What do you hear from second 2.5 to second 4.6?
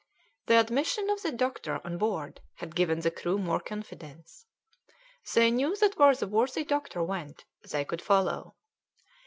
had given the crew more confidence.